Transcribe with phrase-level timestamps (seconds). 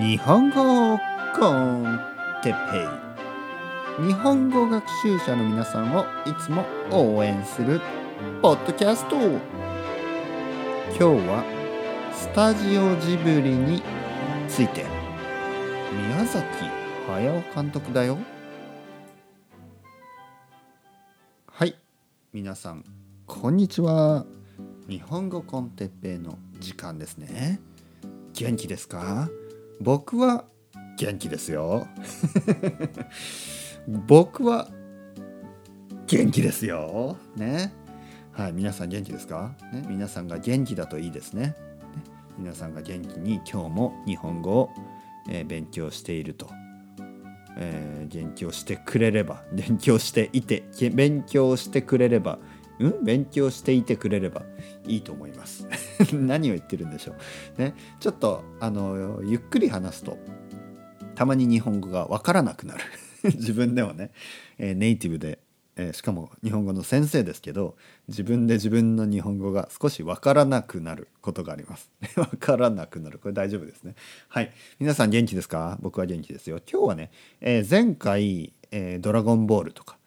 [0.00, 0.98] 日本語
[1.38, 2.00] コン
[2.42, 2.56] テペ
[4.00, 4.06] イ。
[4.06, 7.78] 日本語学習者の皆さんをいつも応援する
[8.40, 9.16] ポッドキャスト。
[9.18, 9.36] 今
[10.96, 11.44] 日は
[12.14, 13.82] スタジオジブリに
[14.48, 14.86] ついて
[15.92, 16.42] 宮崎
[17.06, 18.16] 駿監督だよ。
[21.50, 21.76] はい
[22.32, 22.82] 皆さん
[23.26, 24.24] こんにちは。
[24.88, 27.60] 日本語コンテッペイの時間ですね。
[28.32, 29.28] 元気ですか？
[29.80, 30.44] 僕は
[30.98, 31.86] 元気ですよ。
[34.06, 34.68] 僕は
[36.06, 37.16] 元気ですよ。
[37.36, 37.72] ね。
[38.32, 41.42] はい皆さん元気ですか、ね、皆さんが元気だといいですね。
[41.42, 41.54] ね。
[42.38, 44.70] 皆さんが元気に今日も日本語を、
[45.28, 46.48] えー勉強していると、
[47.56, 52.38] えー勉強してくれれば勉強していて勉強してくれれば
[52.82, 53.04] うん？
[53.04, 54.42] 勉強していてくれれば
[54.86, 55.66] いいと思います。
[56.12, 57.14] 何を言ってるんでしょ
[57.58, 57.60] う。
[57.60, 57.74] ね。
[58.00, 60.18] ちょっとあのゆっくり話すと
[61.14, 62.80] たまに日本語がわからなくなる。
[63.24, 64.10] 自分ではね、
[64.58, 65.38] えーネイティブで、
[65.76, 67.76] えーしかも日本語の先生ですけど
[68.08, 71.90] 自分で自分の日本語が少しわからなくなることがあります。
[72.16, 73.18] わからなくなる。
[73.18, 73.94] これ大丈夫ですね。
[74.28, 74.52] はい。
[74.80, 75.78] 皆さん元気ですか？
[75.80, 76.60] 僕は元気ですよ。
[76.70, 79.98] 今日はね、えー前回、えドラゴンボール」とか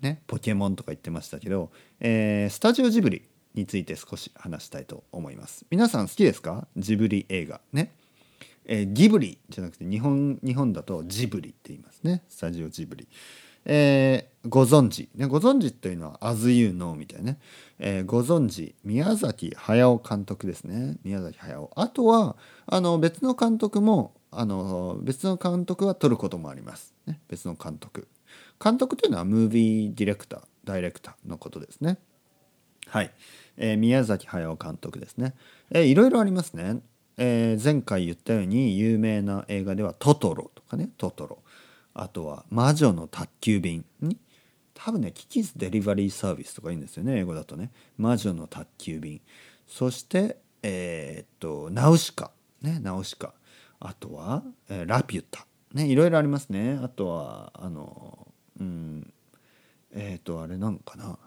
[0.00, 3.22] ね、ポケモンとか言ってましたけど、えースタジオジブリ
[3.54, 5.66] について少し話したいと思います。
[5.70, 6.68] 皆さん好きですか？
[6.76, 7.92] ジブリ映画ね。
[8.64, 12.22] えーギブリじゃなくて日本日本だとジブリって言いますね。
[12.28, 13.08] スタジオジブリ。
[13.64, 17.38] えーご存知、ね、ご存知というのは「As You Know」みたいなね、
[17.78, 28.08] えーご存知宮崎駿監督ですね宮崎駿あとはあの別の監督もあの別の監督は撮ることもあります、ね、別の監督
[28.62, 31.98] 監督というのはムービーディレクターダイレクターのことですね。
[32.86, 33.10] はい、
[33.56, 35.34] えー宮崎駿監督ですね、
[35.70, 36.80] えーいろいろありますね、
[37.16, 41.38] えー前回言ったように有名な映画では「トトロ」とかね「トトロ」
[41.94, 44.16] あとは「魔女の宅急便」ん
[44.74, 49.20] 多分ね「キキズデリバリーサービス」とかいいんですよね英語だとね「魔女の宅急便」
[49.66, 52.30] そしてえーっと「ナウシカ」
[52.62, 53.34] ね「ナウシカ」
[53.80, 55.86] あとは、えーラピュタ」ね。
[55.86, 56.78] いろいろありますね。
[56.82, 58.17] あとはあの
[58.60, 59.12] うん。
[59.94, 61.18] えっ、とあれなんかな？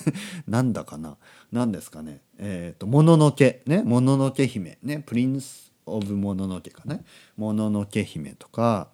[0.46, 1.16] なんだかな？
[1.52, 2.20] なんですかね？
[2.38, 3.62] えっ、ともののけ。
[3.66, 3.82] ね？
[3.82, 4.78] もののけ姫。
[4.82, 5.02] ね？
[5.06, 7.04] プリンス・オブ・もののけかね
[7.36, 8.88] もののけ姫とか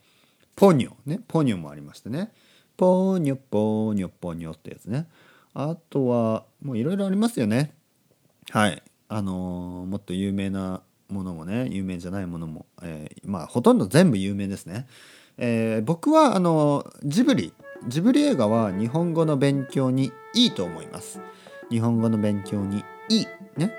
[0.54, 0.92] ポニョ。
[1.06, 1.20] ね？
[1.26, 2.32] ポニョもありましてね。
[2.76, 5.06] ポニョポニョポニョってやつね。
[5.54, 7.74] あとはもういろいろありますよね。
[8.50, 8.82] はい。
[9.08, 11.68] あのーもっと有名なものもね。
[11.70, 14.86] 有名じゃないものも、えーまあほとんど全部有名ですね、
[15.38, 17.52] えー僕はあのジブリ
[17.86, 21.20] ジブリ映画は日本語の勉強にいいと思います。
[21.70, 23.26] 日本語の勉強にいい。
[23.56, 23.72] ね？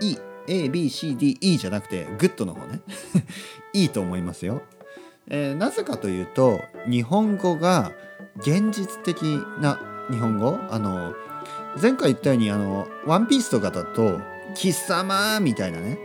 [0.00, 0.18] いい。
[0.46, 2.80] ABCDE じゃなくて good の方ね。
[3.72, 4.62] いいと思いますよ、
[5.28, 7.92] えーなぜかというと日本語が
[8.38, 9.22] 現実的
[9.60, 9.80] な
[10.10, 10.58] 日本語。
[10.70, 11.14] あの
[11.80, 14.20] 前回言ったようにあのワンピースとかだと
[14.54, 15.98] 「貴様」みたいなね。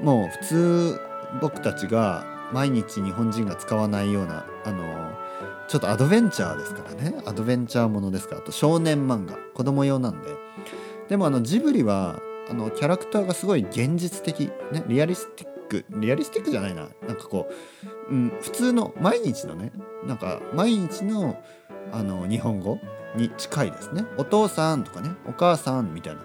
[0.00, 1.00] もう普通
[1.40, 4.84] 僕たちが毎日日本人が使わないようなあの
[5.68, 7.14] ちょっとアドベンチャーですからね。
[7.26, 8.40] アドベンチャーものですから。
[8.40, 9.36] あと少年漫画。
[9.54, 10.28] 子供用なんで。
[11.08, 12.20] でもあのジブリは
[12.50, 15.84] あのキャラクターがすごい現実的、ね、リアリスティック。
[15.90, 16.88] リアリスティックじゃないな。
[17.06, 17.48] なんかこ
[18.10, 19.72] う、うん、普通の毎日のね。
[20.06, 21.42] なんか毎日の
[21.92, 22.78] あの日本語
[23.16, 24.04] に近いですね。
[24.18, 25.10] お父さんとかね。
[25.26, 26.22] お母さんみたいな、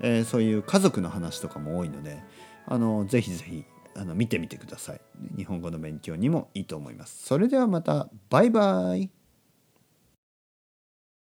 [0.00, 2.22] えーそういう家族の話とかも多いので。
[2.66, 3.64] あのぜひぜひ
[3.96, 5.00] あの見てみてください。
[5.36, 7.26] 日本語の勉強にもいいと思います。
[7.26, 8.08] それではまた。
[8.30, 9.21] バイバイ。